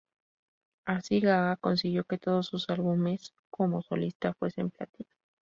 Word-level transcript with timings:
Así, 0.87 1.19
Gaga 1.19 1.57
consiguió 1.57 2.05
que 2.05 2.17
todos 2.17 2.47
sus 2.47 2.71
álbumes 2.71 3.35
como 3.51 3.83
solista 3.83 4.33
fuesen 4.33 4.71
platino. 4.71 5.11